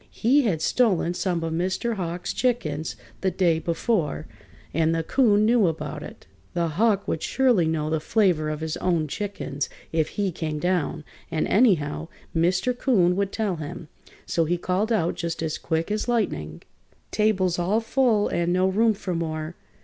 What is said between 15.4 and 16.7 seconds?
as quick as lightning: